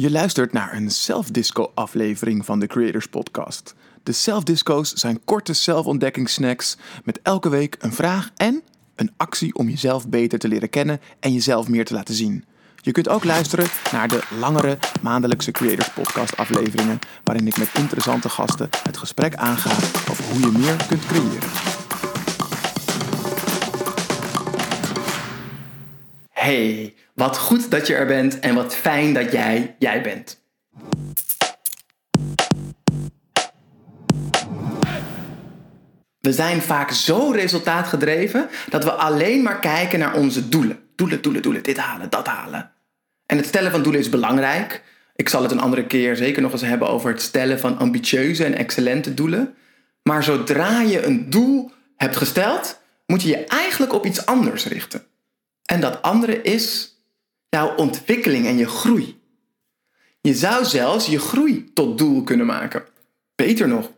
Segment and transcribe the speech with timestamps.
[0.00, 3.74] Je luistert naar een self-disco-aflevering van de Creators Podcast.
[4.02, 8.62] De self-disco's zijn korte zelfontdekkingssnacks met elke week een vraag en
[8.94, 12.44] een actie om jezelf beter te leren kennen en jezelf meer te laten zien.
[12.76, 18.28] Je kunt ook luisteren naar de langere maandelijkse Creators Podcast afleveringen, waarin ik met interessante
[18.28, 19.70] gasten het gesprek aanga
[20.10, 21.48] over hoe je meer kunt creëren.
[26.30, 30.42] Hey, wat goed dat je er bent en wat fijn dat jij jij bent.
[36.18, 40.78] We zijn vaak zo resultaatgedreven dat we alleen maar kijken naar onze doelen.
[40.94, 42.70] Doelen, doelen, doelen, dit halen, dat halen.
[43.26, 44.82] En het stellen van doelen is belangrijk.
[45.14, 48.44] Ik zal het een andere keer zeker nog eens hebben over het stellen van ambitieuze
[48.44, 49.54] en excellente doelen.
[50.02, 55.02] Maar zodra je een doel hebt gesteld, moet je je eigenlijk op iets anders richten.
[55.64, 56.96] En dat andere is
[57.48, 59.20] jouw ontwikkeling en je groei.
[60.20, 62.84] Je zou zelfs je groei tot doel kunnen maken.
[63.34, 63.90] Beter nog,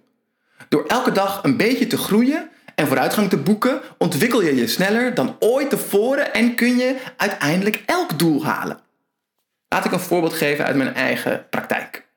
[0.68, 5.14] door elke dag een beetje te groeien en vooruitgang te boeken, ontwikkel je je sneller
[5.14, 8.80] dan ooit tevoren en kun je uiteindelijk elk doel halen.
[9.68, 12.08] Laat ik een voorbeeld geven uit mijn eigen praktijk.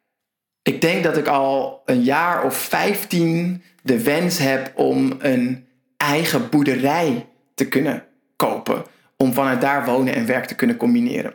[0.62, 5.68] Ik denk dat ik al een jaar of 15 de wens heb om een
[5.98, 8.84] eigen boerderij te kunnen kopen.
[9.24, 11.34] Om vanuit daar wonen en werk te kunnen combineren.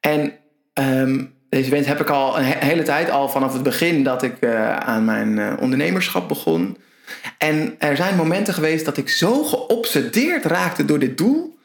[0.00, 0.32] En
[0.72, 4.36] ehm, deze wens heb ik al een hele tijd, al vanaf het begin dat ik
[4.40, 6.76] uh, aan mijn uh, ondernemerschap begon.
[7.38, 11.58] En er zijn momenten geweest dat ik zo geobsedeerd raakte door dit doel,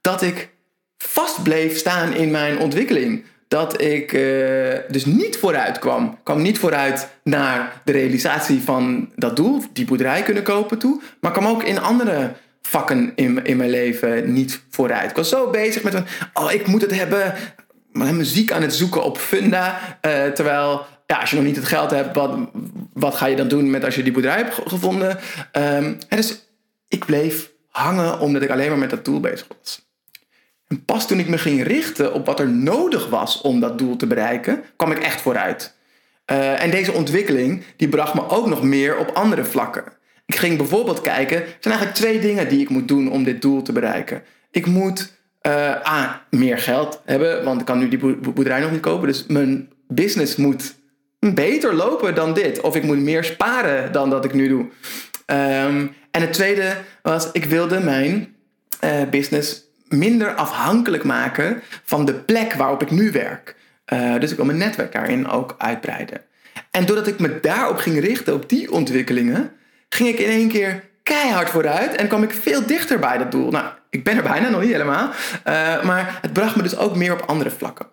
[0.00, 0.48] dat ik
[0.96, 3.24] vast bleef staan in mijn ontwikkeling.
[3.48, 6.04] Dat ik uh, dus niet vooruit kwam.
[6.04, 11.00] Ik kwam niet vooruit naar de realisatie van dat doel, die boerderij kunnen kopen toe.
[11.20, 12.32] Maar kwam ook in andere
[12.68, 15.10] vakken in, in mijn leven niet vooruit.
[15.10, 17.34] Ik was zo bezig met een, oh ik moet het hebben,
[17.92, 19.78] muziek aan het zoeken op Funda.
[20.06, 22.38] Uh, terwijl, ja, als je nog niet het geld hebt, wat,
[22.92, 25.10] wat ga je dan doen met als je die boerderij hebt gevonden?
[25.10, 26.48] Um, en dus
[26.88, 29.86] ik bleef hangen omdat ik alleen maar met dat doel bezig was.
[30.66, 33.96] En pas toen ik me ging richten op wat er nodig was om dat doel
[33.96, 35.76] te bereiken, kwam ik echt vooruit.
[36.26, 39.84] Uh, en deze ontwikkeling die bracht me ook nog meer op andere vlakken.
[40.28, 43.42] Ik ging bijvoorbeeld kijken, er zijn eigenlijk twee dingen die ik moet doen om dit
[43.42, 44.22] doel te bereiken.
[44.50, 45.12] Ik moet
[45.42, 45.52] uh,
[45.88, 49.06] A, meer geld hebben, want ik kan nu die boerderij nog niet kopen.
[49.06, 50.74] Dus mijn business moet
[51.18, 52.60] beter lopen dan dit.
[52.60, 54.60] Of ik moet meer sparen dan dat ik nu doe.
[55.26, 58.36] Um, en het tweede was, ik wilde mijn
[58.84, 63.56] uh, business minder afhankelijk maken van de plek waarop ik nu werk.
[63.92, 66.20] Uh, dus ik wil mijn netwerk daarin ook uitbreiden.
[66.70, 69.52] En doordat ik me daarop ging richten, op die ontwikkelingen,
[69.88, 73.50] ging ik in één keer keihard vooruit en kwam ik veel dichter bij dat doel.
[73.50, 76.96] Nou, ik ben er bijna nog niet helemaal, uh, maar het bracht me dus ook
[76.96, 77.86] meer op andere vlakken.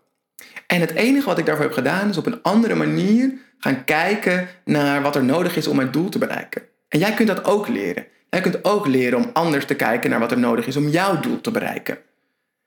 [0.67, 4.47] En het enige wat ik daarvoor heb gedaan is op een andere manier gaan kijken
[4.65, 6.61] naar wat er nodig is om mijn doel te bereiken.
[6.87, 8.05] En jij kunt dat ook leren.
[8.29, 11.19] Jij kunt ook leren om anders te kijken naar wat er nodig is om jouw
[11.19, 11.97] doel te bereiken.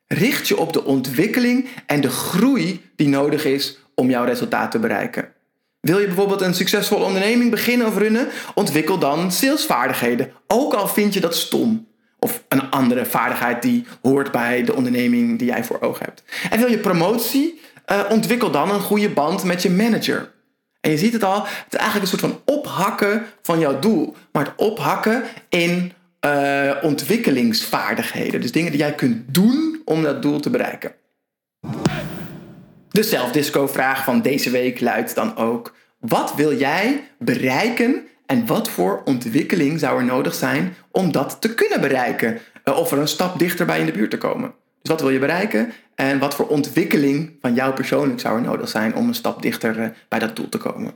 [0.06, 4.78] Richt je op de ontwikkeling en de groei die nodig is om jouw resultaat te
[4.78, 5.32] bereiken.
[5.80, 8.28] Wil je bijvoorbeeld een succesvolle onderneming beginnen of runnen?
[8.54, 10.32] Ontwikkel dan salesvaardigheden.
[10.46, 11.86] Ook al vind je dat stom.
[12.18, 16.22] Of een andere vaardigheid die hoort bij de onderneming die jij voor ogen hebt.
[16.50, 17.60] En wil je promotie?
[17.92, 20.32] Uh, ontwikkel dan een goede band met je manager.
[20.80, 24.16] En je ziet het al, het is eigenlijk een soort van ophakken van jouw doel.
[24.32, 25.92] Maar het ophakken in
[26.26, 28.40] uh, ontwikkelingsvaardigheden.
[28.40, 30.92] Dus dingen die jij kunt doen om dat doel te bereiken.
[32.90, 39.02] De zelfdisco-vraag van deze week luidt dan ook: wat wil jij bereiken en wat voor
[39.04, 42.38] ontwikkeling zou er nodig zijn om dat te kunnen bereiken?
[42.64, 44.54] Uh, of er een stap dichterbij in de buurt te komen.
[44.82, 48.68] Dus wat wil je bereiken en wat voor ontwikkeling van jou persoonlijk zou er nodig
[48.68, 50.94] zijn om een stap dichter uh, bij dat doel te komen?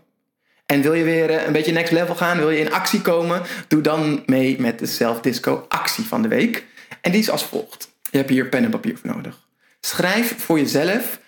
[0.66, 3.42] En wil je weer uh, een beetje next level gaan, wil je in actie komen,
[3.68, 6.64] doe dan mee met de zelfdisco actie van de week.
[7.00, 7.90] En die is als volgt.
[8.10, 9.40] Je hebt hier pen en papier voor nodig.
[9.80, 11.20] Schrijf voor jezelf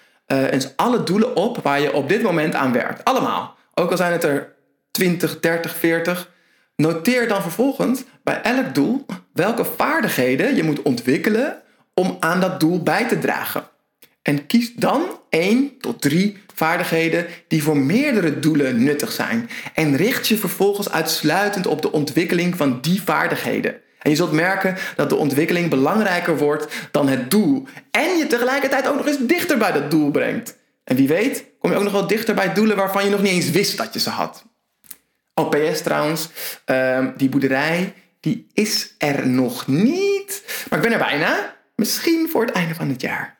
[0.42, 3.04] eens alle doelen op waar je op dit moment aan werkt.
[3.04, 3.56] Allemaal.
[3.74, 4.52] Ook al zijn het er
[4.90, 6.30] 20, 30, 40.
[6.76, 11.62] Noteer dan vervolgens bij elk doel welke vaardigheden je moet ontwikkelen
[11.94, 13.64] om aan dat doel bij te dragen.
[14.22, 19.50] En kies dan 1 tot 3 vaardigheden die voor meerdere doelen nuttig zijn.
[19.74, 23.76] En richt je vervolgens uitsluitend op de ontwikkeling van die vaardigheden.
[24.04, 27.66] En je zult merken dat de ontwikkeling belangrijker wordt dan het doel.
[27.90, 30.56] En je tegelijkertijd ook nog eens dichter bij dat doel brengt.
[30.84, 33.32] En wie weet, kom je ook nog wel dichter bij doelen waarvan je nog niet
[33.32, 34.44] eens wist dat je ze had.
[35.34, 36.28] OPS trouwens,
[36.66, 40.42] um, die boerderij, die is er nog niet.
[40.68, 41.56] Maar ik ben er bijna.
[41.76, 43.38] Misschien voor het einde van het jaar.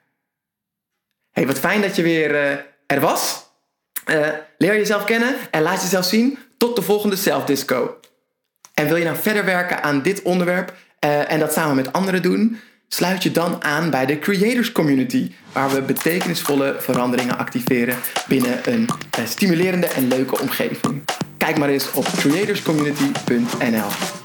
[1.31, 2.51] Hey, wat fijn dat je weer uh,
[2.87, 3.51] er was.
[4.07, 4.29] Uh,
[4.59, 6.39] leer jezelf kennen en laat jezelf zien.
[6.57, 7.99] Tot de volgende Self Disco.
[8.75, 10.75] En wil je nou verder werken aan dit onderwerp
[11.05, 12.61] uh, en dat samen met anderen doen?
[12.89, 17.97] Sluit je dan aan bij de Creators Community, waar we betekenisvolle veranderingen activeren
[18.29, 18.89] binnen een
[19.25, 21.03] stimulerende en leuke omgeving.
[21.37, 24.24] Kijk maar eens op creatorscommunity.nl.